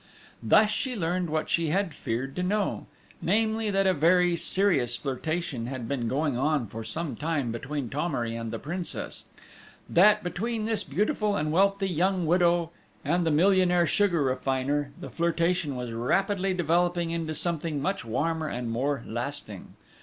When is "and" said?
8.35-8.51, 11.35-11.51, 13.05-13.27, 18.47-18.71